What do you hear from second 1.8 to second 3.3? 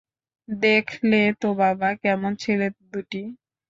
কেমন ছেলে দুটি?